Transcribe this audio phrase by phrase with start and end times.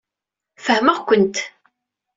[0.65, 1.37] Fehmeɣ-kent.